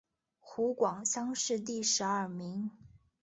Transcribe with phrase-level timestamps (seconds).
[0.39, 2.71] 湖广乡试第十二名。